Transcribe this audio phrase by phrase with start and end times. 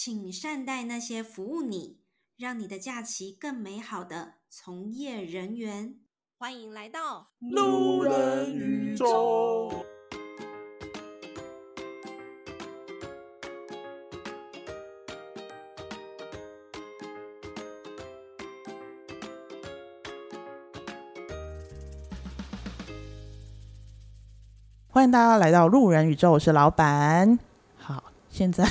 [0.00, 1.98] 请善待那些服务你、
[2.36, 5.96] 让你的假期更美好的从业人员。
[6.36, 9.84] 欢迎来到路人宇宙。
[24.86, 27.36] 欢迎大家来到路人宇宙，我是老板。
[27.76, 28.64] 好，现在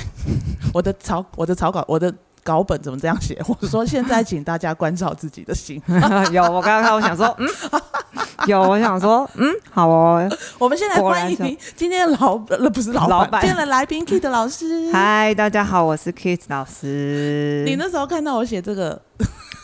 [0.72, 2.12] 我的草我的草稿我的
[2.42, 3.40] 稿本怎么这样写？
[3.46, 5.82] 我说现在请大家关照自己的心。
[6.32, 7.48] 有，我刚刚看，我想说，嗯，
[8.46, 10.28] 有，我想说，嗯，好哦。
[10.58, 14.90] 我们现在欢迎今天的老呃不是老板，老板今天的来宾 Kit 老师。
[14.92, 17.64] 嗨，大家好，我是 Kit 老师。
[17.66, 19.00] 你那时候看到我写这个，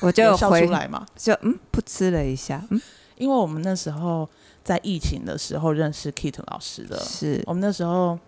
[0.02, 2.80] 我就 有笑出来嘛，就嗯，噗嗤了一下，嗯，
[3.16, 4.28] 因为我们那时候。
[4.64, 8.18] 在疫情的时候认识 Kit 老师的，是我们那时候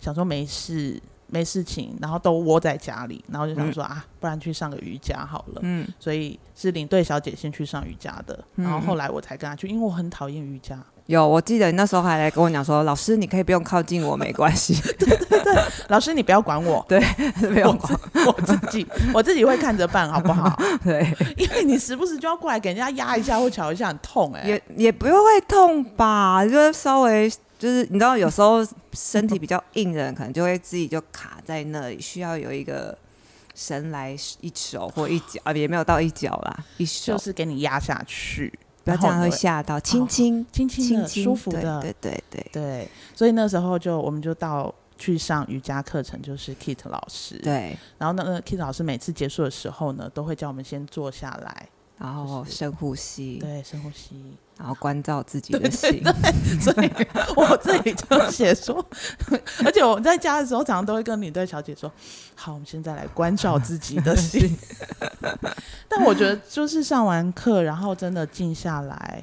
[0.00, 1.02] 想说没事
[1.34, 5.60] 没事情，然后都窝在家里，然后就想说、嗯、啊，不然去上个瑜伽好了。
[5.62, 10.78] 嗯，所以是领队小姐先去上瑜伽的，然后后来我才跟她去，因为我很讨厌瑜伽。
[11.06, 14.80] 有，我记得你那时候还来跟我讲说，老师你可以不用靠近我，没关系。
[14.96, 16.98] 对对对，老师你不要管我， 对，
[17.40, 20.56] 不用管我，自己，我自己会看着办，好不好？
[20.82, 21.04] 对，
[21.36, 24.48] 因为你时不时就要过来给人家压一下或瞧一下，很痛哎、欸。
[24.48, 27.30] 也也不用会痛吧，就是稍微
[27.64, 28.58] 就是你知道，有时候
[28.92, 32.96] 身体 比较硬的人，可能就会自己就卡在那里，需要有一个
[33.54, 38.52] 神来一手或一脚啊，也没有到一脚啦，一手就是给你压下去。
[38.84, 42.88] 不要这样会吓到，轻轻轻轻的，舒服的，对对对对，对。
[43.14, 47.38] 所以那时候就我们就到去上瑜伽课程，就是 Kit 老师。
[47.38, 47.74] 对。
[47.96, 53.38] 然后那个 Kit 老师每次结束的时候呢，都会叫我们先坐下来，然后深呼吸。
[53.38, 55.90] 对，深呼吸，然后关照自己的心。
[55.90, 56.90] 对对对，所以
[57.36, 58.84] 我自己就写说，
[59.64, 61.90] 而且我在家的时候，常常都会跟领队小姐说
[62.36, 64.56] ：“好，我们现在来关照自己的心。
[65.88, 69.22] ”但我觉得，就是上完课，然后真的静下来，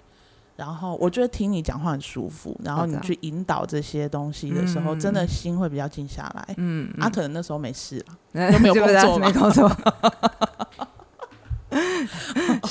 [0.56, 6.56] 然后我觉得听你讲话很舒服，然后你去引导这些东西的时候，真的心会比较静下来。
[6.58, 8.04] 嗯，啊，可能那时候没事
[8.34, 9.72] 了， 就没有工作，没工作。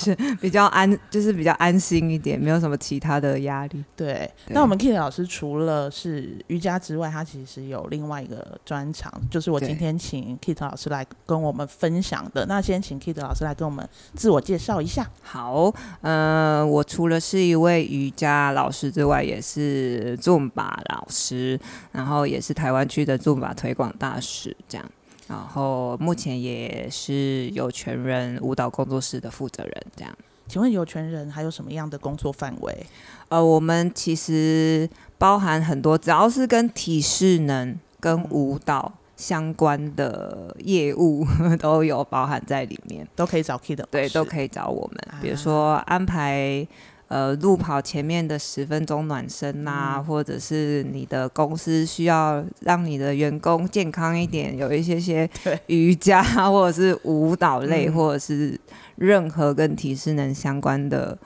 [0.01, 3.85] 是比较安， 就是比较安心一点，没有什么其他的压力。
[3.95, 12.47] 对，那我们 Kit 老师除了是瑜伽之外，他其实有另外一个专长，就是我今天请 Kit 老师来跟我们分享的。
[12.47, 15.09] 那先请 Kit 老师来跟我们自我介绍一下。
[15.23, 21.61] 好，嗯、呃，我除了是一位瑜伽老师之外，也是 Zumba 老师，
[21.93, 24.91] 然后也是台湾区的 Zumba 推广大使，这样。
[25.31, 30.13] 然后目前也是有权人舞蹈工作室的负责人，这样。
[30.49, 32.85] 请问有权人还有什么样的工作范围？
[33.29, 41.25] 呃，我们其实包含很多，只要是跟体适能、跟舞蹈相关的业务
[41.61, 44.99] 都有包含在里面，都可以找 Kit 的，对，都可以找我们。
[45.23, 46.67] 比如说安排。
[47.11, 55.29] 呃，路跑前面的十分钟暖身呐、啊嗯，或者是你的公司需要让你的员工健康一点，有一些些
[55.67, 58.57] 瑜伽或者是舞蹈类，或者是
[58.95, 61.19] 任何跟体适能相关的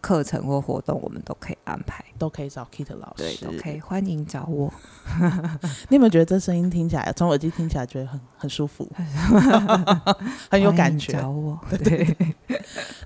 [0.00, 4.74] 课程或活动，我们都可以安排，都可以找 Kit 老师，对，都可以欢迎找我。
[5.88, 8.90] 你有没有觉得这声音听起来，从耳机听起来觉得很很舒服，
[10.50, 11.12] 很有感觉？
[11.12, 12.16] 找我，对。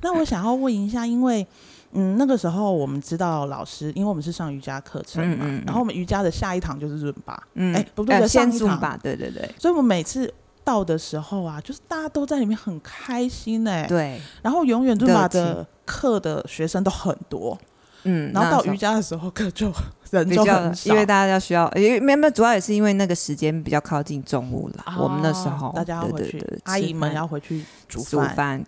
[0.00, 1.47] 那我想要问一下，因为。
[1.94, 10.32] 嗯，那个时候我们知道老师，因为我们是上瑜伽课程嘛，嗯嗯，然后我们瑜伽的下一堂就是润吧，嗯，哎、欸，不对，呃、上一堂吧，对对对，所以我们每次
[10.64, 17.58] 到的时候啊，就是大家都在里面很开心哎、欸，对，然后永远伦巴的课的学生都很多，
[18.04, 19.70] 嗯，然后到瑜伽的时候课就
[20.10, 28.64] 人就很少，因为大家要需要，因为没有，主要也是因为那个时间比较靠近中午了、哦，我们那时候大家要回去，阿姨们要回去煮饭。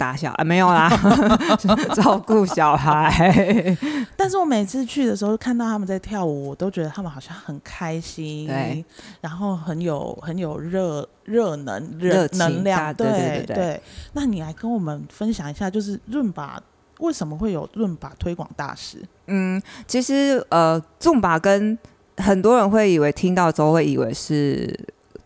[0.00, 0.88] 打小啊没有啦，
[1.94, 3.76] 照顾小孩。
[4.16, 8.82] 但是我每次去的时候看到他们在跳舞，我都觉得他们好像很开心，对，
[9.20, 13.82] 然后很有很有热热能热能量，对对对。
[14.14, 16.58] 那你来跟我们分享一下，就是润吧
[17.00, 18.96] 为什么会有润吧推广大使？
[19.26, 21.78] 嗯，其实呃，纵吧跟
[22.16, 24.74] 很多人会以为听到之后会以为是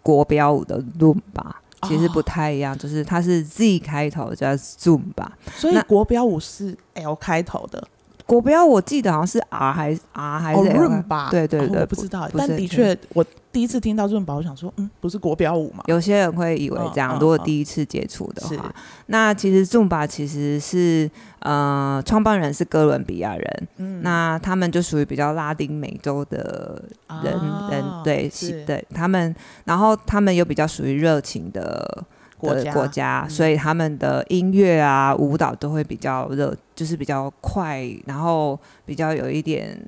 [0.03, 1.61] 国标舞的伦巴。
[1.87, 5.27] 其实不太一样，哦、就是它是 Z 开头叫 Zumba，
[5.57, 7.87] 所以国标舞是 L 开头的。
[8.27, 11.29] 国标我记得好像是 R 还是 R 还是 L 吧？
[11.31, 13.25] 对对对，我不知道，但的确我。
[13.55, 15.85] 第一次听到伦巴，我想说，嗯，不是国标舞嘛？
[15.87, 17.17] 有些人会以为这样。
[17.21, 18.75] 如果第一次接触的话，
[19.07, 26.83] 那其实伦巴其实是呃，创办人是哥伦比亚人，嗯，那他们就属于比较拉丁美洲的
[27.23, 28.29] 人、啊、人，对，
[28.67, 29.33] 对，他们，
[29.67, 32.05] 然后他们又比较属于热情的
[32.45, 39.79] 国家，国家嗯、所以他们的音乐啊、舞蹈都会比较热，就是比较快，然后比较有一点。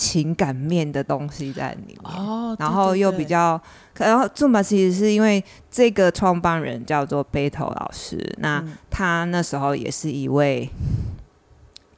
[0.00, 3.60] 情感面的东西在里面，哦、然后又比较，
[3.96, 10.70] 然后驻马其实是因为这个创办人叫做贝头老师，那他那时候也是一位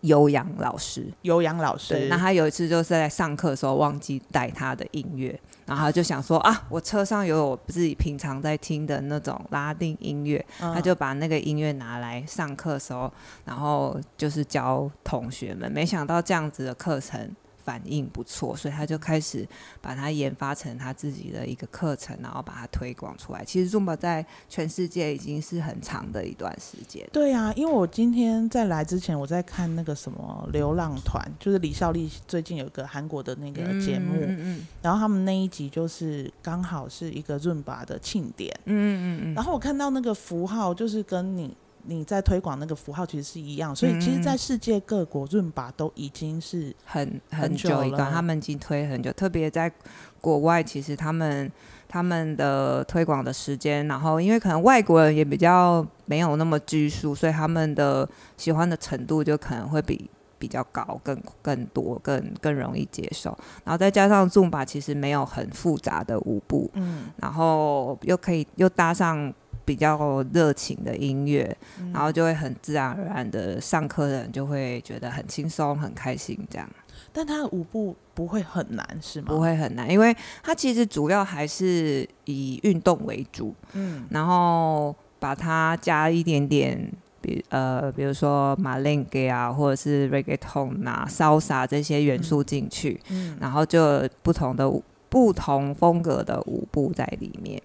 [0.00, 2.06] 有氧老师，悠扬老师。
[2.08, 13.12] 那他有一次就是在上课的时候忘记带他的音乐，然后他就想说啊，我车上有我自己平常在听的那种拉丁音乐，嗯、他就把那个音乐拿来上课的时候，
[13.44, 17.30] 然后就是教同学们，没想到这样子的课程。
[17.64, 19.46] 反应不错，所以他就开始
[19.80, 23.44] 把它研发成他自己的一个课程，然后把它推广出来。
[23.44, 27.06] 其实 Zumba 在全世界已经是很长的一段时间。
[27.12, 41.56] 对啊，因为我今天在来之前，我在看那个什么流浪团，就是李孝利最近有个韩国的那个节目，嗯嗯，然后他们那一集就是刚好是一个 Zumba 的庆典，嗯嗯嗯，然后我看到那个符号就是跟你。
[41.84, 49.12] 你在推广那个符号其实是一样，所以其实，在世界各国润吧都已经是很很久一个，他们已经推很久。
[49.12, 49.72] 特别在
[50.20, 51.50] 国外，其实他们
[51.88, 63.30] 他们的推广的时间，然后因为可能外国人也比较没有那么拘束，所以他们的喜欢的程度就可能会比比较高，更更多，更更容易接受。
[63.64, 69.32] 然后再加上伦巴其实没有很复杂的舞步，嗯，然后又可以又搭上。
[69.70, 76.68] 比较热情的音乐，嗯、然后就会很自然而然的上课的人就会觉得很轻松、很开心这样。
[77.12, 79.28] 但他的舞步不会很难是吗？
[79.28, 80.12] 不会很难，因为
[80.42, 94.68] 他其实主要还是以运动为主，嗯，然后把它加一点点，比呃，比如说马林给啊，或者是 reggaeton 啊、salsa 这些元素进去，嗯，嗯然后就不同的
[95.08, 97.62] 不同风格的舞步在里面。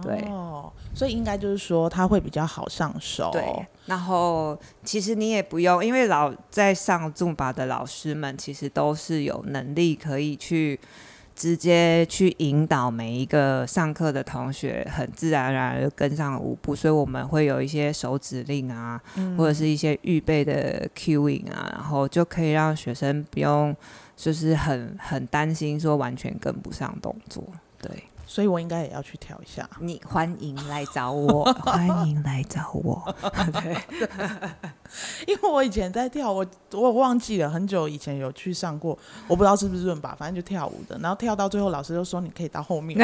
[0.00, 3.30] 对哦，所以应该就是说他会比较好上手。
[3.32, 10.78] 对，然后其实你也不用，因为老在上 Zumba 的老师们其实都是有能力可以去
[11.34, 16.76] 直接去引导每一个上课的同学，很自然而然跟上舞步。
[16.76, 23.74] 所以我们会有一些手指令啊，嗯、或者是一些预备的 cueing 啊，然后就可以让学生不用
[24.14, 27.42] 就是很很担心说完全跟不上动作。
[27.80, 27.90] 对。
[28.26, 29.68] 所以我应该也要去跳一下。
[29.80, 33.14] 你欢迎来找我， 欢迎来找我。
[33.52, 33.76] 对，
[35.26, 38.98] 因为我以前在跳，我我忘记了很久以前有去上过，
[39.28, 40.98] 我不知道是不是润吧，反正就跳舞的。
[40.98, 42.98] 然后跳到最后，老师就说你可以到后面，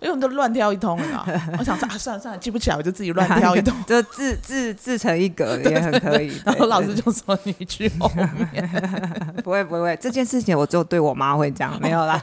[0.00, 1.26] 因为我们都乱跳一通了。
[1.58, 6.40] 我想说啊，算了算了，记不起来，我就自己乱 跳一通，就自自自成一格 也很可以。
[6.44, 8.10] 然后老师就说你去后
[8.52, 8.68] 面，
[9.42, 12.22] 不会不会，这件事情我只有对我妈会讲，没有啦。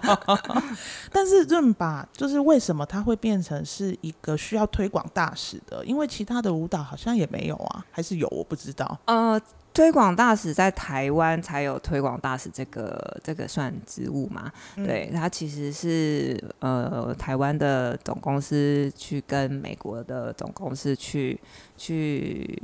[1.12, 2.08] 但是润吧。
[2.14, 5.84] 就是为什么它会变成是一个需要推广大使的？
[5.86, 8.28] 因为其他的舞蹈好像也没有啊，还是有？
[8.30, 8.98] 我不知道。
[9.06, 9.40] 呃，
[9.74, 14.52] 推广大使在台湾才有推广大使这个这个算职务嘛？
[14.76, 21.40] 嗯、对，它其实是呃台湾的总公司去跟美国的总公司去
[21.76, 22.58] 去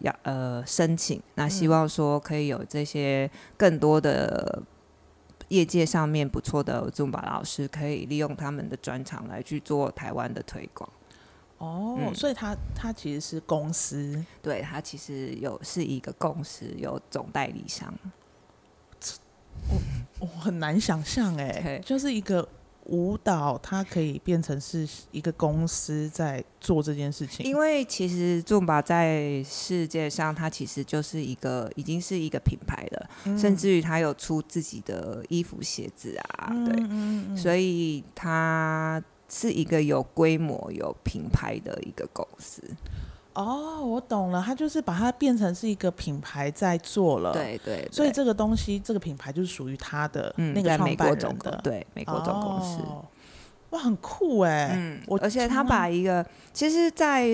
[0.00, 4.62] 要呃申请，那希望说可以有这些更多的。
[5.48, 10.86] 业界上面不错的 Zumba 老师，可以利用他们的专长来去做台湾的推广。
[11.58, 17.92] 哦，嗯、所以他他其实是公司，对，他其实有是一个公司，有总代理商。
[19.68, 19.76] 我
[20.20, 22.48] 我很难想象哎，就是一个。
[22.90, 42.62] 舞蹈它可以变成是一个公司在做这件事情，因为其实 Zumba 在世界上，它其实就是一个已经是一个品牌了，嗯、甚至于它有出自己的衣服、鞋子啊，对，嗯嗯嗯、所以它是一个有规模、有品牌的一个公司。
[43.34, 53.04] 哦，我懂了，他就是把它变成是一个品牌在做了，对对，对，所以这个东西，这个品牌就是属于他的那个创办人的，对，美国总公司，哦、
[53.70, 57.28] 哇，很酷哎，嗯，我而且他把一个，其实，在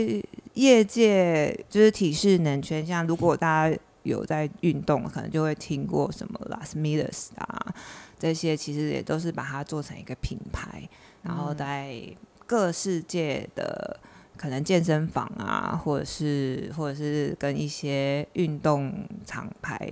[0.53, 7.75] 业界就是体适能圈，像如果大家有在运动，可能就会听过什么 Las Millas 啊，
[8.19, 10.87] 这些其实也都是把它做成一个品牌，
[11.25, 11.99] 然后在
[12.47, 13.99] 各世界的。
[14.37, 18.93] 可能健身房啊，或者是或者是跟一些运动
[19.25, 19.89] 厂牌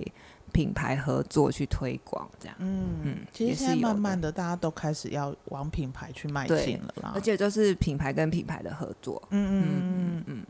[0.53, 2.55] 品牌合作去推广这样。
[2.59, 9.21] 嗯嗯，其实现在慢慢的大家都开始要往品牌去迈进了啦，而且就是品牌跟品牌的合作。
[9.31, 10.45] 嗯嗯嗯嗯，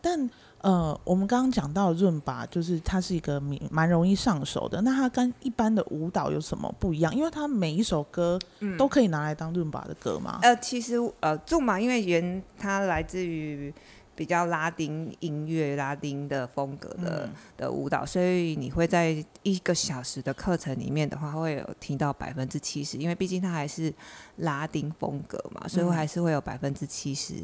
[0.00, 0.30] 但。
[0.62, 4.80] 呃，我们刚刚讲到润吧，就是它是一个蛮蛮容易上手的。
[4.80, 7.14] 那它跟一般的舞蹈有什么不一样？
[7.14, 8.36] 因为它每一首歌
[8.76, 10.40] 都可以拿来当润吧的歌吗？
[10.42, 13.72] 呃，其实呃，伦巴因为原它来自于
[14.16, 23.92] 比较拉丁音乐、拉丁的风格的、嗯、的舞蹈，所以你会在一个小时的课程里面的话，会有听到百分之七十，因为毕竟它还是
[24.38, 27.34] 拉丁风格嘛，所以还是会有百分之七十。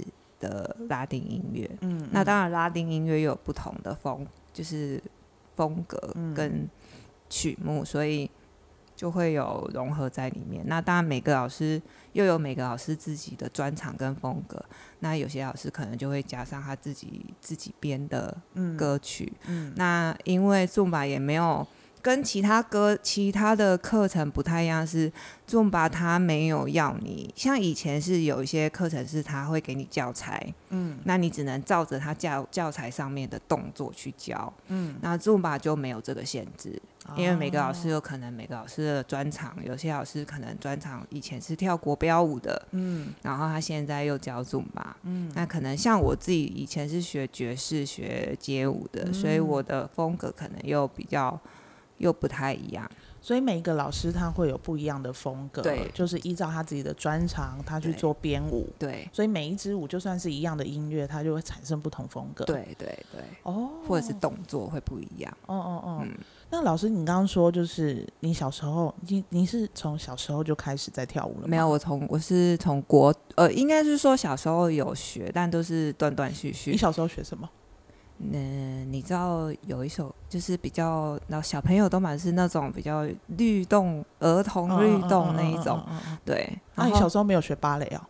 [0.42, 5.00] 的拉丁音乐，嗯，那当然拉丁音乐又有不同的风，就是
[5.54, 5.96] 风格
[6.34, 6.68] 跟
[7.30, 8.28] 曲目，嗯，所以
[8.96, 10.64] 就会有融合在里面。
[10.66, 11.80] 那当然每个老师
[12.14, 14.60] 又有每个老师自己的专长跟风格，
[15.02, 18.36] 那有些老师可能就会加上他自己自己编的
[18.78, 21.66] 歌曲，嗯，嗯，那因为仲吧也没有。
[22.02, 25.10] 跟其他歌、其他的课程不太一样，是
[25.46, 36.82] 重吧他没有要你像以前是有一些课程是他会给你教材，嗯，那你只能照着他教教材上面的动作去教，嗯，那重吧就没有这个限制，
[37.16, 51.38] 因为每个老师有可能每个老师的专长，有些老师可能专长以前是跳国标舞的，嗯，然后他现在又教重吧，嗯，那可能像我自己以前是学爵士、学街舞的，所以我的风格可能又比较。
[52.02, 52.90] 又不太一样，
[53.20, 66.12] 所以每一个老师他会有不一样的风格，对，就是依照他自己的专长，他去做编舞，对，所以每一支舞就算是一样的音乐，它就会产生不同风格，对对对，哦，或者是动作会不一样，哦哦哦，嗯，
[66.50, 71.46] 那老师，你刚刚说就是你小时候，你你是从小时候就开始在跳舞了吗？
[71.46, 76.72] 没有，我从我是从国，呃，应该是说小时候有学，但都是断断续续。
[76.72, 77.48] 你小时候学什么？
[78.30, 85.82] 嗯，你知道有一首就是比较，然后小朋友都蛮是那种比较律动、儿童律动那一种，
[86.24, 86.58] 对。
[86.74, 88.00] 那你小时候没有学芭蕾哦？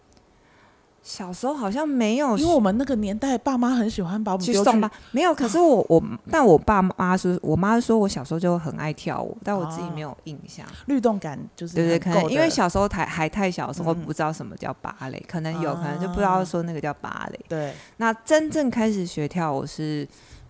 [1.03, 4.89] 小时候好像没有，因为我们那个年代，爸妈很喜欢把我们去送吧。
[5.11, 10.65] 没有，可是我我，但我爸妈是，我妈说我小时候就很爱跳舞，但我自己没有印象。
[10.87, 17.41] 律动感就是对对，可能因为小时候还还太小的时候不知道什么叫芭蕾，可能有可能就不知道说那个叫芭蕾。
[17.49, 20.07] 对，那真正开始学跳舞是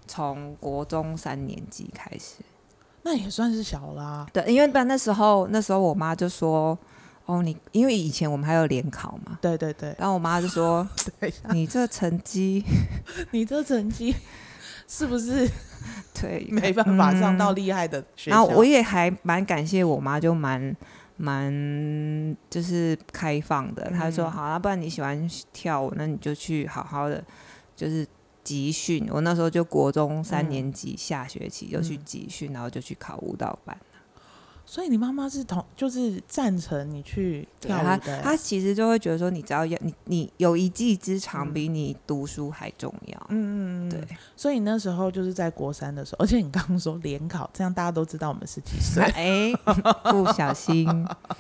[0.07, 2.43] 从国中三年级开始，
[3.05, 4.27] 那也算是小啦。
[4.35, 6.79] 对，因为不然那时候那时候我妈就说。
[7.33, 10.87] 哦，你因为以前我们还有联考嘛，对对对，然后我妈就说：
[11.53, 12.63] “你这成绩，
[13.33, 14.15] 你这成绩
[14.87, 15.49] 是不是
[16.13, 20.77] 对没办法上到厉害的学校？”然后我也还蛮感谢我妈，就蛮
[21.17, 23.91] 蛮就是开放的。
[23.91, 27.25] 她说：“好，那不然你喜欢跳舞，那你就去好好的
[27.75, 28.07] 就是
[28.45, 33.77] 集训。”我那时候就国中三年级下学期就去集训，然后就去考舞蹈班。
[34.73, 37.99] 所以你妈妈是同，就是赞成你去跳舞的。
[37.99, 43.27] 她她其实就会觉得说，你只要要你你有一技之长，比你读书还重要。
[43.29, 44.17] 嗯嗯嗯，对。
[44.35, 49.05] 所以你那时候就是在国三的时候，而且你刚刚说联考，这样大家都知道我们是几岁。
[49.13, 49.53] 哎，
[50.11, 50.89] 不小心。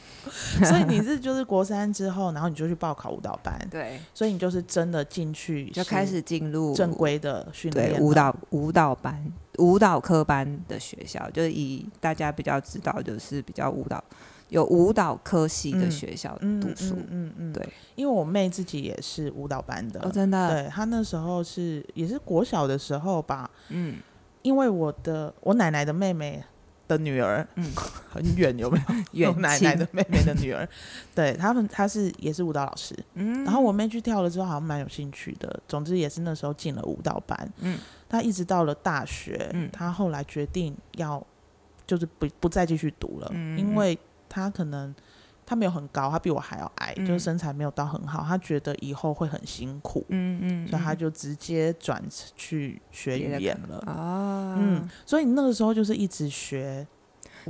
[0.62, 3.58] 所以你是就是国三之后，然后你就去报考舞蹈班。
[3.70, 3.98] 对。
[4.12, 9.24] 所以你就是真的进去，就开始进入正规的训练舞蹈舞蹈班。
[9.58, 14.02] 舞蹈科班的学校，就是以大家比较知道，就是比较舞蹈
[14.48, 16.94] 有舞蹈科系的学校读书。
[16.94, 23.98] 嗯嗯，嗯，嗯，对，因为我妹自己也是舞蹈班的，哦，真的，对，她那时候是也是国小的时候吧，嗯，
[24.42, 26.42] 因为我的我奶奶的妹妹
[26.96, 27.64] 的女儿，嗯，
[28.10, 28.78] 很远有没
[29.12, 29.30] 有？
[29.32, 30.68] 远奶奶的妹妹的女儿，
[31.14, 37.78] 对他们，她是也是舞蹈老师，嗯，然后我妹去跳了之后，好像蛮有兴趣的，总之也是那时候进了舞蹈班，嗯。
[38.08, 41.26] 她一直到了大学，嗯，她后来决定要
[41.86, 44.94] 就是不不再继续读了，嗯，因为她可能
[45.52, 52.02] 他没有很高，他比我还要矮，嗯，就是身材没有到很好，他觉得以后会很辛苦，嗯嗯，所以他就直接转
[52.34, 53.78] 去学语言了。
[53.80, 56.86] 啊，嗯，所以那个时候就是一直学，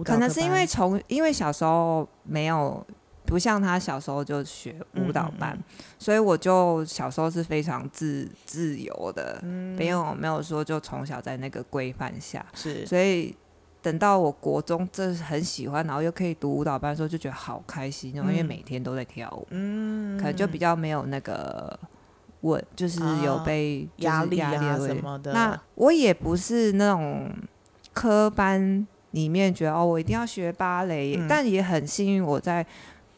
[0.04, 2.85] 可能是因为从因为小时候没有。
[3.25, 13.35] 不像他小时候就学舞蹈班，嗯嗯嗯，所以我就小时候是非常自自由的，嗯、没有没有说就从小在那个规范下，是，所以
[13.83, 21.79] 等到我国中真是很喜欢，然后又可以读舞蹈班的时候，就觉得好开心，因为每天都在跳舞，嗯，可能就比较没有那个
[22.43, 25.33] 稳，就是有被压力啊什么的。
[25.33, 27.29] 那我也不是那种
[27.93, 32.65] 科班里面觉得哦，我一定要学芭蕾，嗯、但也很幸运我在。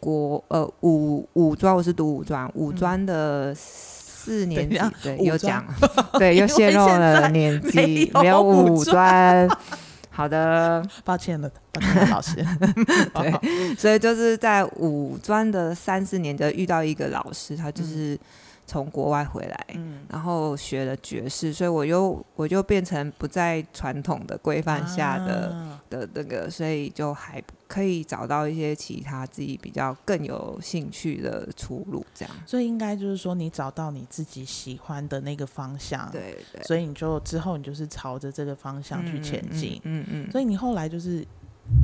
[0.00, 5.64] 国呃五五专，我是读五专，五专的四年级，对，有讲，
[6.20, 9.48] 对，又泄露了年纪，没有五专，
[10.14, 12.36] 好的，抱歉了，抱歉了，老师。
[13.14, 18.18] 对，所以就是在五专的三四年就遇到一个老师，他就是。
[18.66, 32.34] 从国外回来，嗯，然后学了爵士，所以我又我就变成不在传统的规范下的、啊、的那个，所以就还可以找到一些其他自己比较更有兴趣的出路，这样。
[32.46, 41.26] 所以应该就是说，你找到你自己喜欢的那个方向，对对，所以你就之后你就是朝着这个方向去前进，嗯嗯，嗯，嗯，所以你后来就是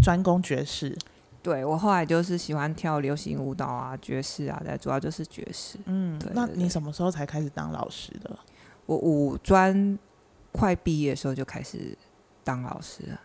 [0.03, 0.97] 专攻爵士。
[1.43, 5.79] 对，我后来就是喜欢跳流行舞蹈啊、爵士啊，对，主要就是爵士。
[5.87, 8.39] 嗯，那你什么时候才开始当老师的？
[8.85, 9.99] 我五专
[10.53, 11.97] 快毕业的时候就开始
[12.45, 13.21] 当老师了。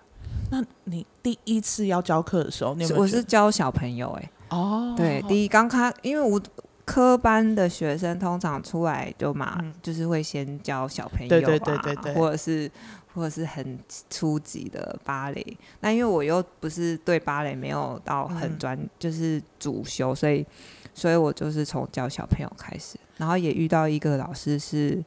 [0.55, 2.85] 那你第一次要教课的时候，你？
[2.93, 6.41] 我是教小朋友、欸，哎，哦，对，第一刚开，因为我
[6.85, 12.71] 科班的学生通常出来就嘛，嗯、就是会先教小朋友、啊，对对对对对，或者是。
[13.15, 20.45] 或者是很初级的芭蕾，那因为我又不是对芭蕾没有到很专、嗯，就是主修，所以，
[20.93, 25.01] 所以我就是从教小朋友开始，然后也遇到一个老师是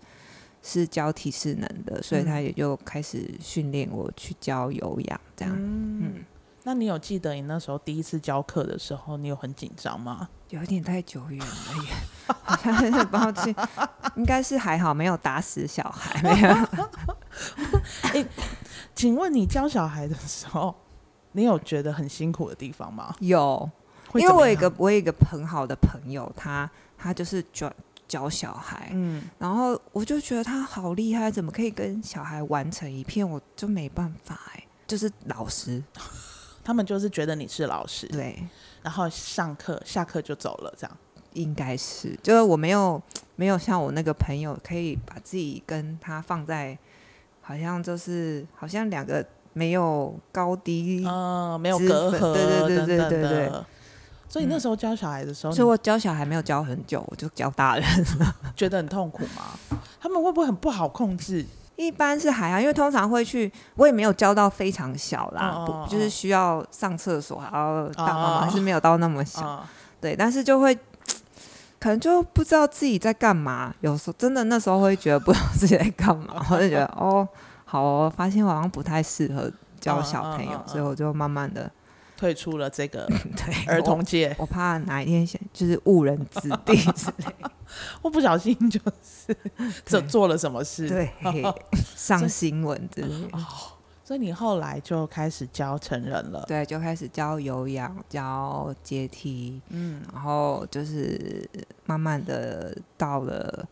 [0.62, 5.54] 是教体适能的，所以他也就开始训练我去教有氧这样。
[5.56, 6.24] 嗯，嗯，
[6.64, 10.28] 那你有记得你那时候第一次教课的时候，你有很紧张吗？
[10.50, 13.54] 有点太久远了耶，好像很抱歉，
[14.16, 16.48] 应该是还好，没有打死小孩，没有。
[18.14, 18.26] 欸，
[18.94, 20.74] 请问你教小孩的时候，
[21.32, 23.14] 你有觉得很辛苦的地方吗？
[23.20, 23.70] 有，
[24.14, 27.70] 因为我有一个我有一个很好的朋友，他他就是教
[28.08, 33.28] 教小孩，嗯，然后我就觉得他好厉害，怎么可以跟小孩玩成一片？
[33.28, 35.80] 我就没办法哎，就是老师，
[36.64, 38.42] 他们就是觉得你是老师，对，
[38.82, 40.96] 然后上课下课就走了，这样
[41.34, 43.00] 应该是，就是我没有
[43.36, 46.76] 没有像我那个朋友可以把自己跟他放在。
[47.40, 53.52] 好像就是好像两个没有高低，嗯，没有隔阂，对对对对对对。
[54.28, 57.84] 所以那时候教小孩的时候，所以我教小孩没有教很久，我就教大人
[58.18, 59.78] 了， 觉得很痛苦吗？
[60.00, 61.44] 他们会不会很不好控制？
[61.76, 69.62] 一般是还好，因为通常会去，我也没有教到非常小啦，哦哦哦不就是需要上厕所还要大妈妈，还是没有到那么小，哦、
[70.00, 70.78] 对，但是就会。
[71.80, 77.26] 可能就不知道自己在干嘛，有时候真的那时候会觉得不知道自己在干嘛， 我就觉得哦，
[77.64, 81.70] 好哦，发现我好像不太适合教小朋友，所以我就慢慢的
[82.18, 84.34] 退出了这个 对儿童界。
[84.38, 87.34] 我怕哪一天就是误人子弟之类，
[88.02, 89.34] 我不小心就是
[89.86, 91.10] 做做了什么事，对，
[91.96, 93.38] 上新闻之类的。
[94.04, 101.46] 所以你后来就开始教成人了，对，就开始教有氧、教阶梯，嗯，然后就是
[101.84, 103.68] 慢慢的到了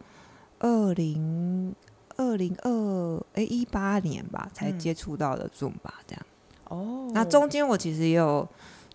[0.59, 1.75] 二零
[2.17, 6.23] 二零二哎一八年吧，才接触到的 Zumba 这样。
[6.69, 8.49] 哦，那中间我其实也有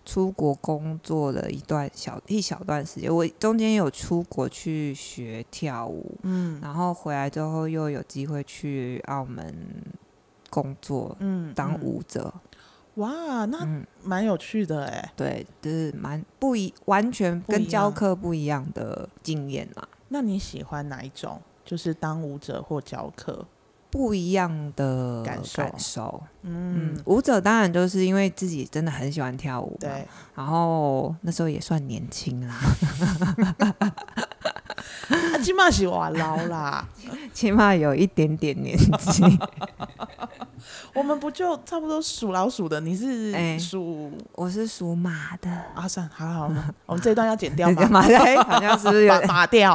[0.04, 9.54] 出国工作了一段小一小段时间，我中间有出国去学跳舞，嗯，然后回来之后又有机会去澳门。
[10.50, 12.30] 工作，嗯，当舞者，
[12.96, 13.66] 哇，那
[14.02, 19.88] 蛮有趣的哎、嗯，对，就是蛮不一，完全跟教课不一样的经验啦。
[20.08, 21.40] 那你喜欢哪一种？
[21.64, 23.46] 就是当舞者或教课，
[23.92, 25.62] 不一样的感受。
[25.62, 32.54] 感受嗯，嗯，舞者当然就是因为自己真的很喜欢跳舞，对，然后那时候也算年轻啦。
[35.44, 36.84] 起码是我老啦，
[37.34, 39.22] 起码有一点点年纪。
[40.94, 42.80] 我们不就差不多属老鼠的？
[42.80, 44.24] 你是属、欸？
[44.34, 45.50] 我是属马的。
[45.74, 46.54] 啊，算好好好，
[46.86, 48.00] 我们这一段要剪掉吗？
[48.46, 49.74] 好像是不是有马掉？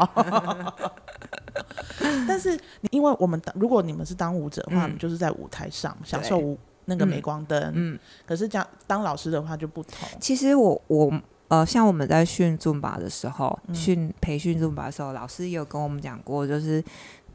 [2.28, 2.60] 但是，
[2.92, 7.72] 因为我们如果你们是当舞者的话，嗯、就是在舞台上享受舞那个镁光灯。
[7.76, 10.08] 嗯，可是讲当老师的话就不同。
[10.20, 11.12] 其实我我。
[11.50, 16.84] 呃，像我们在训 Zumba 的时候，训、嗯、培训 Zumba 的时候，老师也有跟我们讲过，就是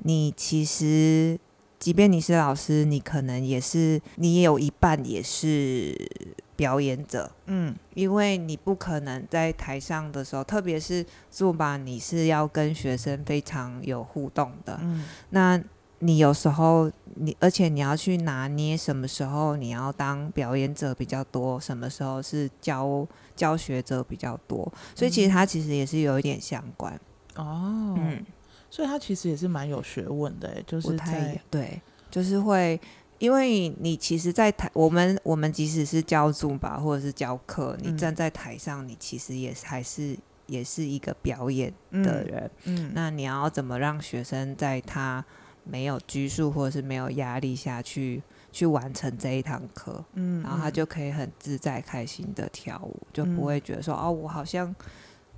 [0.01, 1.41] 你其实，
[1.83, 5.93] 即便你是老师，你可能也是，你也有一半也是
[6.55, 15.61] 表演者，嗯，因为你不可能在台上的时候，特别是 Zumba，你是要跟学生非常有互动的，嗯，那。
[16.05, 26.93] 你有时候你，而且你要去拿捏什么时候你要当表演者比较多，什么时候是教教学者比较多，所以其实它其实也是有一点相关。
[27.37, 27.95] 哦。
[27.97, 28.27] 嗯，
[28.73, 31.79] 所以他其实也是蛮有学问的，就是在对，
[32.11, 32.81] 就是会
[33.19, 42.51] 因为你其实，在台我们我们即使是教 Zumba 或者是教课，你站在台上，你其实也还是也是一个表演的人。
[42.65, 45.23] 嗯，嗯，那你要怎么让学生在他
[45.65, 54.75] 没有拘束或者是没有压力下去去完成这一堂课，嗯，然后他就可以很自在开心的跳舞，就不会觉得说、嗯、哦，我好像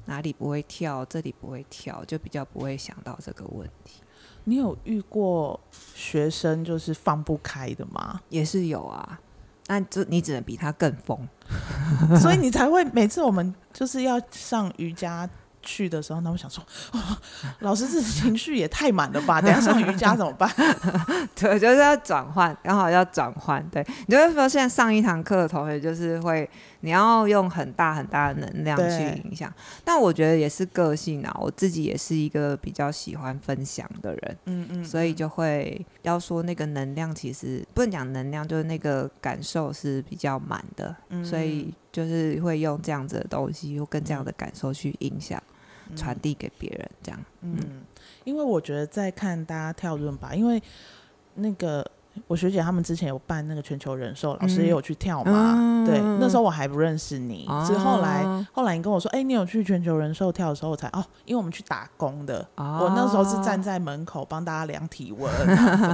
[0.07, 4.01] 哪里不会跳，这里不会跳，就比较不会想到这个问题。
[4.45, 5.59] 你有遇过
[5.95, 8.21] 学生就是放不开的吗？
[8.29, 9.19] 也是有啊，
[9.69, 11.19] 那就你只能比他更疯，
[12.21, 15.29] 所以你才会每次我们就是要上瑜伽。
[15.67, 16.62] 去的时候，那我想说，
[16.93, 17.01] 哦、
[17.61, 19.40] 老师这情绪也太满了吧？
[19.40, 20.47] 等下上瑜伽怎么办？
[21.35, 23.67] 对，就是要转换，刚好要转换。
[23.71, 26.47] 对，你就会发，现在上一堂课的同学就是会，
[26.85, 29.53] 你要用很大很大的能量去影响。
[29.83, 45.42] 但我觉得也是个性啊，我自己也是一个比较喜欢分享的人，嗯嗯，所以就会要说那个能量，其实不能讲能量，就是那个感受是比较满的，嗯，所以就是会用这样子的东西，又跟这样的感受去影响。
[45.94, 47.20] 传递给别人，这样。
[47.42, 47.59] 嗯，
[48.25, 50.61] 因为我觉得在看大家跳论吧，因为
[51.35, 51.87] 那个
[52.27, 55.55] 我学姐他们之前有办那个全球人寿，老师也有去跳嘛。
[55.57, 65.31] 嗯、对，那时候我还不认识你，啊、是后来后来你跟我说，哎、欸，你有去全球人寿跳的时候，我才哦，因为我们去打工的，哦、我那时候是站在门口帮大家量体温，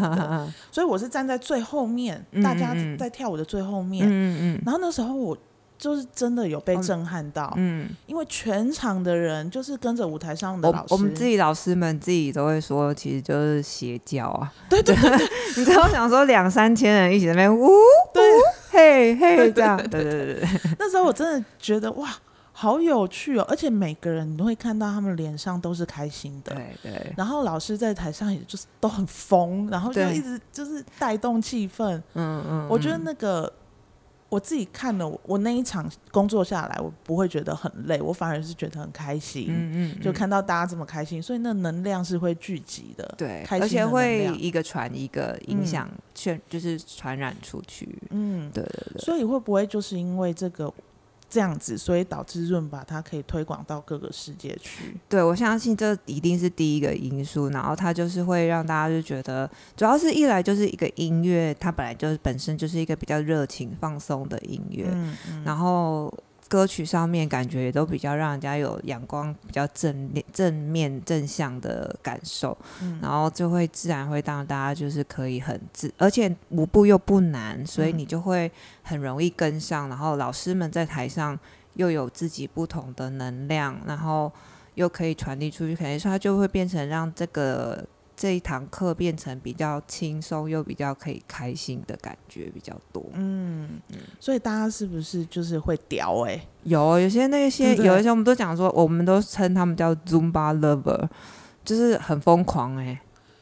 [0.70, 4.06] 所以我是站在最后面，大家在跳舞的最后面。
[4.08, 5.36] 嗯嗯，然后那时候我。
[5.80, 14.52] 就是真的有被震撼到，嗯，因为全场的人就是跟着舞台上的老师，我，我们自己老师们自己都会说，其实就是邪教啊。
[14.68, 17.66] 对对对， 你知道我想说两三千人一起在那边呜，
[18.12, 18.22] 对，
[18.70, 20.48] 嘿嘿这样，对对对对。
[20.78, 22.14] 那时候我真的觉得哇，
[22.52, 27.12] 好有趣哦，而且每个人你都会看到他们脸上都是开心的，对对。
[27.16, 32.66] 然后老师在台上也就是都很疯，然后就一直就是带动气氛，嗯嗯。
[32.68, 33.50] 我觉得那个。
[34.30, 39.48] 我自己看了我，我那一场工作下来，我不会觉得很累，我反而是觉得很开心。
[39.50, 43.14] 嗯嗯，嗯，就看到大家这么开心，所以那能量是会聚集的。
[43.18, 47.88] 对，而且会一个传一个影响，传、嗯、就是传染出去。
[48.10, 49.02] 嗯，对对对。
[49.02, 50.72] 所以会不会就是因为这个？
[51.30, 54.96] 这样子，所以导致润把它可以推广到各个世界去。
[55.08, 66.12] 对，我相信这一定是第一个因素，然后它就是会让大家就觉得，主要是一来就是一个音乐，它本来就是本身就是一个比较热情放松的音乐，嗯嗯，然后。
[66.50, 78.50] 歌曲上面感觉也都比较让人家有阳光、比较正面、正面、正向的感受，嗯、然后就会自然会让大家就是可以很自，而且舞步又不难，所以你就会
[78.82, 79.88] 很容易跟上。
[79.88, 81.38] 然后老师们在台上
[81.74, 84.32] 又有自己不同的能量，然后
[84.74, 87.86] 又可以传递出去，可能说它就会变成让这个。
[88.20, 96.48] 这一堂课变成比较轻松又比较可以开心的感觉比较多，嗯嗯，所以大家是不是就是会屌哎、欸？
[96.64, 101.08] 有有些那些有一些我们都讲说，我们都称他们叫 Zumba lover，
[101.64, 103.00] 就是很疯狂哎、欸，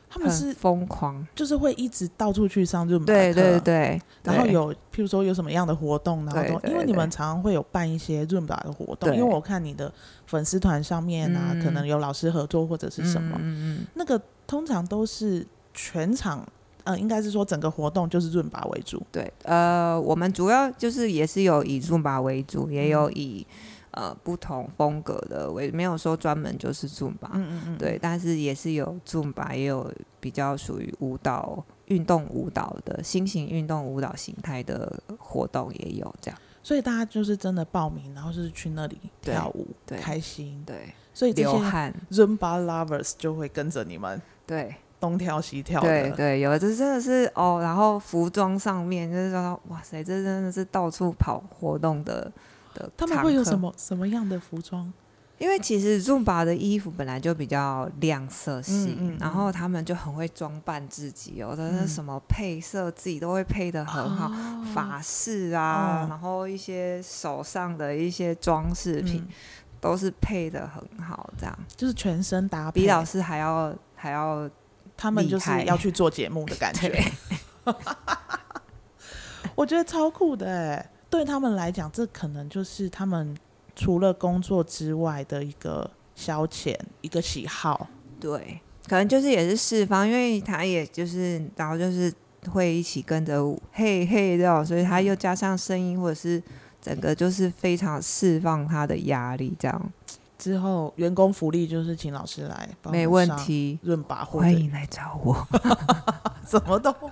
[0.09, 9.93] 他们是疯狂，就是会一直到处去上 Zumba 课，对对对，然后有譬如说有什么样的活动，然后因为你们常常会有办一些 Zumba 的活动，因为我看你的
[10.27, 14.23] 粉丝团上面啊，嗯、可能有老师合作或者是什么，嗯嗯，那个。
[14.49, 16.45] 通常都是全场，
[16.85, 19.01] 呃，应该是说整个活动就是润吧为主。
[19.13, 23.47] 对，呃，我们主要就是也是有以润吧为主，也有以、
[23.91, 27.31] 嗯、呃不同风格的为，没有说专门就是伦巴。
[27.35, 27.79] 嗯嗯嗯。
[27.79, 36.41] 对，但是也是有伦巴，也有比较属于舞蹈、运动舞蹈的新型运动舞蹈形态的活动也有这样。
[36.63, 40.63] 所以大家就是真的报名，然后就是去那里跳舞，对，开心。
[40.67, 44.21] 对，所以这些流汗，Zumba lovers 就会跟着你们。
[44.49, 52.33] 对，东挑西跳，对对，有的这真的是哦，然后服装上面就是说，哇塞，这真的是到处跑活动的
[52.73, 52.91] 的。
[52.97, 54.91] 他们会有什么什么样的服装？
[55.37, 69.27] 因为其实 Zumba 的衣服本来就比较亮色系，嗯嗯、然后他们就很会装扮自己，有的是什么配色自己都会配的很好，嗯、发饰啊，哦、然后一些手上的一些装饰品。
[69.29, 69.35] 嗯
[69.81, 74.49] 都是配的很好，这样就是全身搭配，比老师还要还要，
[74.97, 76.89] 他们就是要去做节目的感觉。
[77.65, 77.75] 对
[79.55, 83.37] 我觉得超酷的哎，对他们来讲，这可能就是他们
[83.75, 87.89] 除了工作之外的一个消遣，一个喜好。
[88.21, 92.13] 对，可能就是也是释放，因为他也就是然后就是
[92.51, 96.43] 会一起跟着舞，嘿嘿这样，所以他又加上声音或者是。
[96.81, 99.93] 整个就是非常释放他的压力，这样
[100.38, 105.46] 之后员工福利就是请老师来，没问题，伦巴欢迎来找我，
[106.46, 107.11] 什么都欢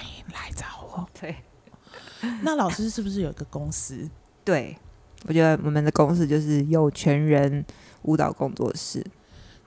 [0.00, 1.04] 迎来找我。
[1.20, 1.36] 对，
[2.42, 4.08] 那老师是不是有一个公司？
[4.44, 4.78] 对，
[5.26, 7.64] 我觉得我们的公司就是有权人
[8.02, 9.04] 舞蹈工作室。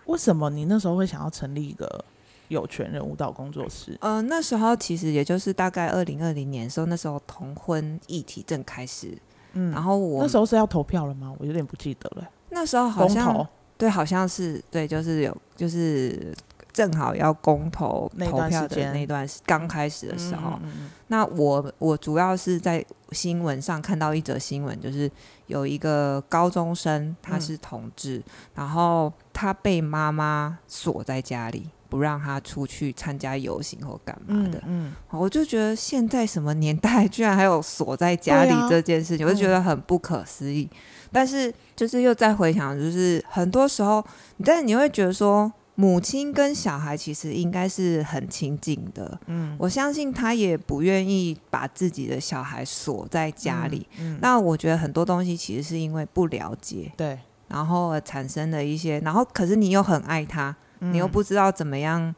[0.05, 2.05] 为什么你那时候会想要成立一个
[2.47, 3.97] 有权人舞蹈工作室？
[3.99, 9.17] 呃，那时候其实也就是大概二零二零年的时候，那时候同婚议题正开始。
[9.51, 11.33] 嗯，然后我那时候是要投票了吗？
[11.39, 12.29] 我有点不记得了。
[12.55, 16.33] 那时候好像对，好像是对，就是有就是。
[16.75, 25.09] 正好要公投投票的那段时刚开始的时候，嗯嗯嗯，那我我主要是在新闻上看到一则新闻，就是
[25.47, 28.23] 有一个高中生他是同志，嗯，
[28.55, 34.59] 然后他被妈妈锁在家里，不让他出去参加游行或干嘛的。
[34.65, 40.77] 嗯，嗯，我就觉得现在什么年代，居然还有锁在家里这件事情，啊，我就觉得很不可思议，嗯。
[41.11, 44.03] 但是就是又再回想，就是很多时候，
[44.43, 45.51] 但是你会觉得说。
[45.77, 60.55] 母亲跟小孩其实应该是很亲近的，嗯，我相信他也不愿意把自己的小孩锁在家里，嗯，嗯，那我觉得很多东西其实是因为不了解，对，然后产生的一些，然后可是你又很爱他，嗯，
[60.91, 62.13] 你又不知道怎么样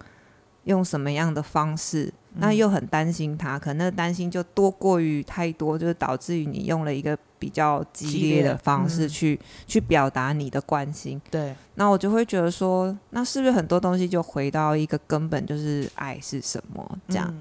[0.65, 2.13] 用什么样的方式。
[2.39, 11.19] 那又很担心他，可能那个担心就多过于太多，就是导致于你用了一个比较激烈的方式去、嗯、去表达你的关心。
[11.32, 17.34] 对，那我就会觉得说，那是不是很多东西就回到一个根本，就是爱是什么这样？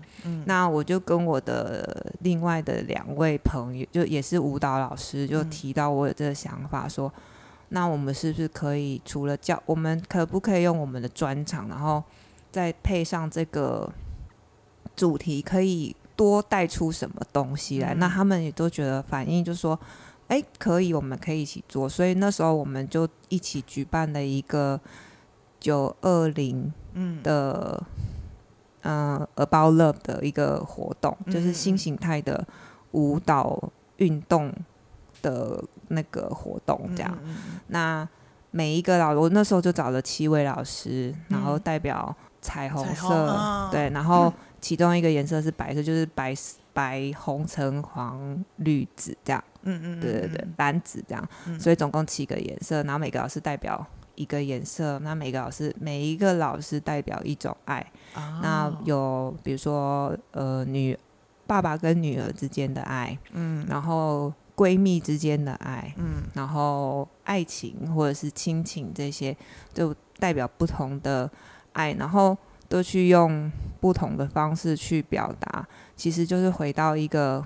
[0.46, 7.22] 那我就跟我的另外的两位朋友，就也是舞蹈老师，就提到我有这个想法说，说、嗯、
[7.68, 12.02] 那我们是不是可以除了教，我们可不可以用我们的专长，然后
[12.50, 13.92] 再配上这个。
[14.94, 17.92] 主题可以多带出什么东西来？
[17.92, 19.78] 嗯、那他们也都觉得反应就是说，
[20.28, 21.86] 哎、欸，可以，我们可以一起做。
[21.86, 24.80] 所以那时候我们就一起举办了一个
[25.60, 26.72] 九二零
[27.22, 27.82] 的
[28.84, 32.46] 嗯、呃、About Love 的一个活动，嗯、就是新形态的
[32.92, 34.50] 舞蹈运动
[35.26, 36.88] 的那个活动。
[36.96, 37.36] 这样，嗯、
[37.66, 38.08] 那
[38.50, 44.32] 每一个老，我那时候就找了七位老师，然后代表彩虹色，对，然后。
[44.58, 46.34] 其中一个颜色是白色，就是白
[46.72, 53.86] 白红橙黄绿紫这样，嗯嗯，对对对，蓝紫这样，嗯、所以总共七个颜色，然后每个老师代表
[54.16, 60.98] 一个颜色，那每个老师每一个老师代表一种爱，哦、那有比如说呃女
[61.46, 69.36] 爸爸跟女儿之间的爱，嗯，然后闺蜜之间的爱，嗯，然后爱情或者是亲情这些，
[69.74, 71.30] 就代表不同的
[71.74, 72.36] 爱，然后。
[72.68, 75.64] 都去用不同的方式去表达，
[75.94, 77.40] 其实就是回到一个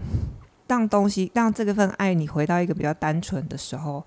[0.67, 4.03] 让东西让这个份爱你回到一个比较单纯的时候，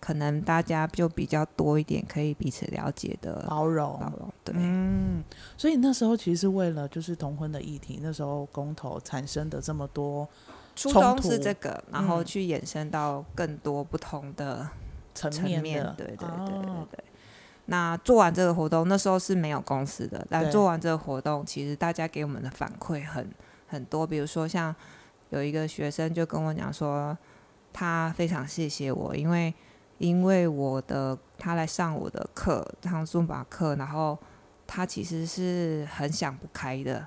[0.00, 4.32] 可能大家就比较多一点可以彼此了解的包容包容。
[4.42, 5.22] 对，嗯，
[5.58, 10.26] 所以那时候其实是为了就是同婚的议题，那时候公投产生的这么多
[10.76, 14.68] 初衷是这个，然后去衍生到更多不同的
[15.12, 15.28] 层
[15.60, 16.70] 面，对对对对对。
[16.70, 16.86] 哦
[17.68, 20.24] 那做完这个活动，那时候是没有公司的。
[20.30, 23.28] 但做完这个活动，其实大家给我们的反馈很
[23.66, 24.06] 很多。
[24.06, 24.72] 比如说，像
[25.30, 27.18] 有一个学生就跟我讲说，
[27.72, 29.52] 他非常谢谢我，因为
[29.98, 34.16] 因为我的他来上我的课，上书法课，然后
[34.64, 37.04] 他其实是很想不开的。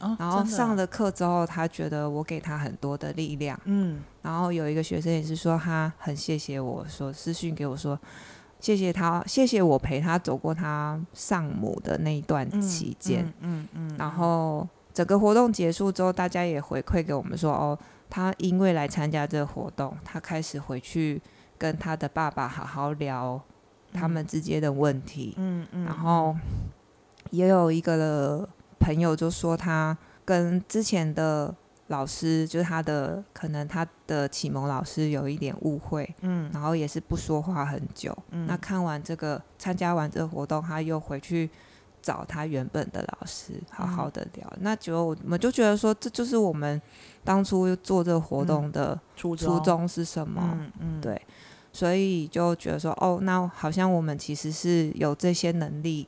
[0.00, 3.58] 哦，然后上了课之后，他觉得我给他很多的力量。
[3.64, 7.98] 嗯，然后有一个学生也是说，他很谢谢我说私讯给我说。
[8.58, 13.24] 谢谢他，谢谢我陪他走过他丧母的那一段期间。
[13.40, 17.78] 嗯嗯，嗯，嗯，然后整个活动结束之后，大家也回馈给我们说，哦，
[18.10, 21.22] 他因为来参加这个活动，他开始回去
[21.56, 23.40] 跟他的爸爸好好聊
[23.94, 25.32] 他们之间的问题。
[25.38, 26.36] 嗯嗯，然后
[27.30, 28.46] 也有一个
[28.80, 31.54] 朋友就说，他跟之前的。
[31.90, 38.16] 老师就是他的，可能他的启蒙老师有一点误会，嗯，然后也是不说话很久。
[38.30, 41.50] 嗯，那看完这个，参加完这个活动，他又回去
[42.00, 44.46] 找他原本的老师，好好的聊。
[44.52, 46.80] 嗯，那就我们就觉得说，这就是我们
[47.24, 50.40] 当初做这个活动的初衷是什么？
[50.52, 51.20] 嗯，嗯，嗯，对，
[51.72, 56.06] 所以就觉得说，哦，那好像我们其实是有这些能力，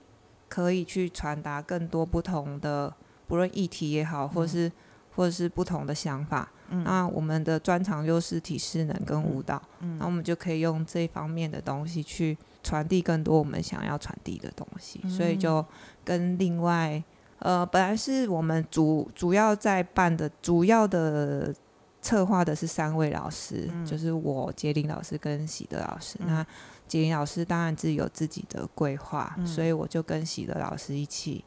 [0.53, 2.93] 可以去传达更多不同的，
[3.27, 4.71] 不论议题也好，或是。
[5.15, 9.61] 或者是不同的想法，嗯、那我们的专长又是体适能跟舞蹈，
[9.99, 15.03] 那我们就可以用这方面的东西去传递更多我们想要传递的东西。
[15.05, 15.63] 嗯、所以就
[16.03, 17.05] 跟另外，
[17.41, 21.55] 呃，本来是我们主主要在办的，主要的
[22.01, 26.17] 策划的是三位老师，嗯、就是我杰林老师跟喜德老师。
[26.21, 26.47] 嗯、那
[26.93, 31.43] 杰林老师当然自己有自己的规划，嗯、所以我就跟喜德老师一起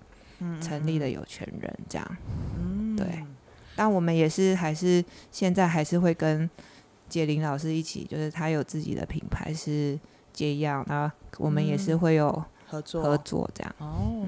[0.60, 2.18] 成立了有权人，这样，
[2.58, 3.24] 嗯、对。
[3.76, 6.50] 但我们也是，还是现在还是会跟
[7.08, 10.00] 杰林老师一起，就是他有自己的品牌是
[10.34, 13.04] 这样，那我们也是会有合作。
[13.04, 13.76] 合作这样。
[13.78, 14.26] 哦，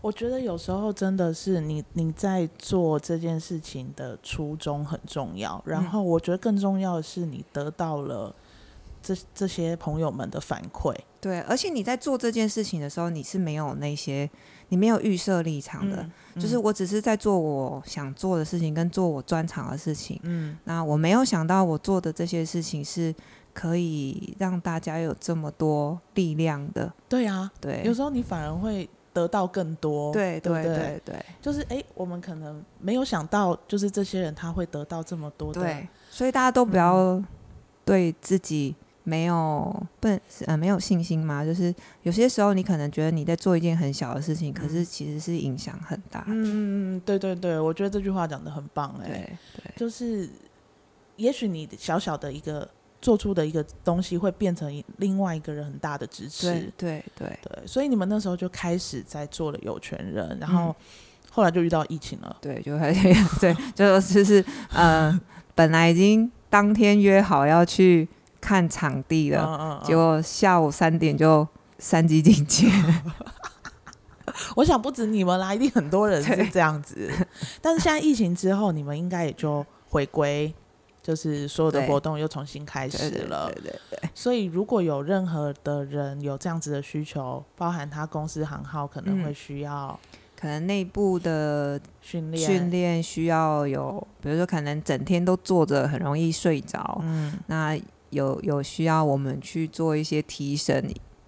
[0.00, 8.34] 我觉得有时候真的是你你在做这件事情的初衷很重要，然后我觉得更重要的是你得到了
[9.02, 10.94] 这这些朋友们的反馈。
[11.20, 14.28] 对，而且你在做这件事情的时候，你是没有那些
[14.68, 20.18] 你没有预设立场的，嗯嗯、就是我只是在做我想做的事情，跟做我专长的事情。
[20.22, 23.14] 嗯，那我没有想到我做的这些事情是
[23.52, 26.92] 可以让大家有这么多力量的。
[27.08, 28.88] 对啊，对，有时候你反而会。
[29.14, 37.22] 得到更多，对对对对，就是哎、欸，我们可能没有想到，就是这些人他会得到这么多的，对，所以大家都不要
[37.84, 46.24] 对自己没有不能呃没有信心嘛，就是有些时候你可能觉得你在做一件很小的事情，嗯、可是其实是影响很大。
[46.28, 50.28] 嗯嗯，对对对，我觉得这句话讲的很棒哎、欸，对对，就是
[51.16, 52.68] 也许你小小的一个。
[53.02, 57.38] 做出的一个东西会变成另外一个人很大的支持，对对对。
[57.42, 60.72] 对，所以你们那时候就开始在做了有权人，然后
[61.28, 62.94] 后来就遇到疫情了，对，就还
[63.42, 65.20] 对，就就是呃，
[65.56, 68.08] 本来已经当天约好要去
[68.42, 72.68] 看场地了，嗯嗯嗯，结果下午三点就三级警戒。
[74.56, 77.10] 我想不止你们啦，一定很多人是这样子，
[77.62, 80.52] 但是现在疫情之后，你们应该也就回归。
[81.02, 84.10] 就是所有的活动又重新开始了，对对，对。
[84.14, 92.46] 所以如果有任何的人有这样子的需求，包含他公司行号可能会需要，嗯、可能内部的训练。
[92.46, 97.76] 训练需要有，比如说可能整天都坐着很容易睡着，嗯，那
[98.12, 100.82] 有有需要我们去做一些提升。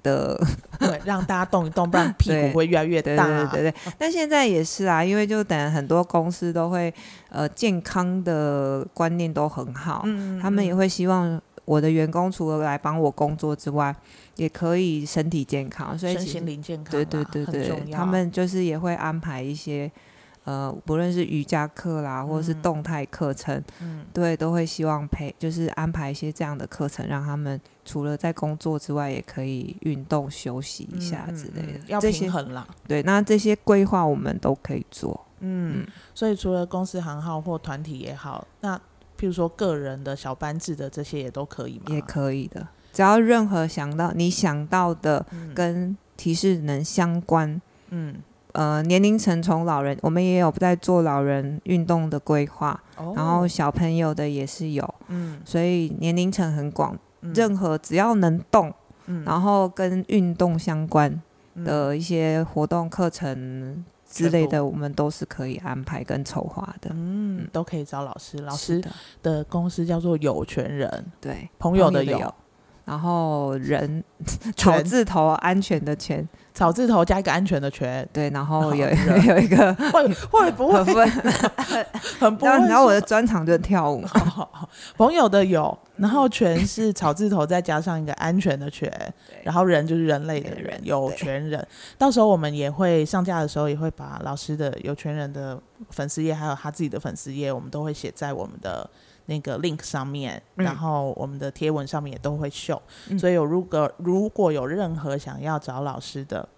[0.04, 0.38] 的
[0.78, 3.26] 对， 让大家动一动，不然屁股会越来越大。
[3.26, 6.92] 对对对对，但现在也是啊，因为就等很多公司都会
[7.30, 13.96] 呃健康的观念都很好，嗯，他们也会希望我的员工除了来帮我工作之外，
[14.36, 19.90] 也可以身体健康，所以身心灵健康，对对对对，他们就是也会安排一些。
[20.44, 31.78] 呃，不论是瑜伽课啦，或者是动态课程，嗯，对，都会希望陪，就是安排一些这样的课程，让他们除了在工作之外，也可以运动休息一下之类的。
[31.78, 35.18] 嗯嗯、要平衡啦，对，那这些规划我们都可以做。
[35.40, 38.76] 嗯，嗯，所以除了公司行号或团体也好，那
[39.18, 41.84] 譬如说个人的小班制的这些也都可以吗？
[41.88, 48.16] 也可以的，只要任何想到你想到的跟提示能相关，嗯。
[48.54, 58.72] 呃，年龄层从老人，我们也有在做老人运动的规划，哦、然后小朋友的也是有，嗯，所以年龄层很广，嗯、任何只要能动，
[59.06, 61.20] 嗯、然后跟运动相关
[61.64, 67.48] 的一些活动课程之类的，嗯、我们都是可以安排跟筹划的，嗯，嗯。
[67.52, 68.80] 都可以找老师，老师
[69.20, 69.42] 的。
[69.44, 72.32] 公司叫做有权人，对，朋友的，有
[72.84, 74.02] 然后人
[74.56, 76.26] 草字头安全的全。
[76.52, 78.86] 草字头加一个安全的全，对，然后有
[79.26, 81.04] 有一个会会不会
[82.20, 82.50] 很不会？
[82.68, 84.04] 然后我的专长就是跳舞。
[84.96, 88.88] 朋友的有，然后全是草字头再加上一个安全的全，
[89.42, 91.66] 然后人就是人类的人，有权人。
[91.98, 98.88] 到时候我们也会上架的时候，也会把老师的有权人的粉丝页，还有他自己的粉丝页，我们都会写在我们的。
[99.26, 106.48] 那个 link 上面，然后我们的贴文上面也都会秀，嗯、所以有如果如果有任何想要找老师的，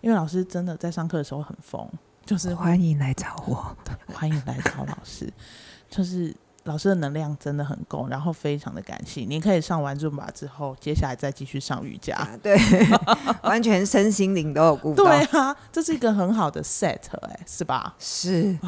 [0.00, 1.88] 因为老师真的在上课的时候很疯，
[2.24, 3.76] 就是欢迎来找我，
[4.12, 5.32] 欢迎来找老师，
[5.88, 6.34] 就是。
[6.64, 9.22] 老师的能量真的很够，然后非常的感谢。
[9.22, 12.58] 你可以上完尊巴之后，接下来再继续上瑜伽，啊、对，
[13.42, 15.04] 完全身心灵都有顾到。
[15.04, 17.94] 对啊，这是一个很好的 set，哎、欸，是吧？
[17.98, 18.58] 是，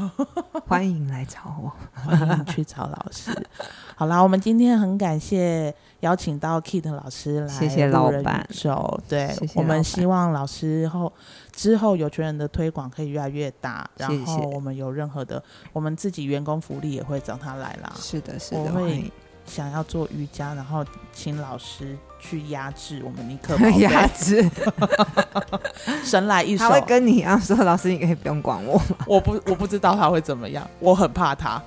[0.66, 3.31] 欢迎来找我，欢迎去找老师。
[3.94, 8.46] 好啦，我们今天很感谢邀请到 Kit 老师来，谢谢老板。
[9.08, 11.12] 对，谢谢我们希望老师后
[11.52, 17.92] 之后有权人的推广可以越来越大，然后我们有任何的，我们自己员工福利也会找他来啦。
[17.96, 19.10] 是的，是的，我会
[19.46, 21.96] 想要做瑜伽，然后请老师。
[22.20, 24.48] 去压制我们尼克宝贝， 压制，
[26.04, 31.61] 神来一手，他会跟你一样说：“老师，你可以不用管我。”我不，我不知道他会怎么样，我很怕他。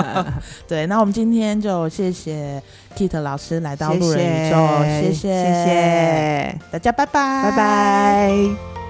[0.66, 2.60] 对，那我们今天就谢谢
[2.96, 6.58] Kit 老师来到路人宇宙，谢谢，谢谢，谢谢。
[6.72, 8.83] 大家，拜拜，拜拜。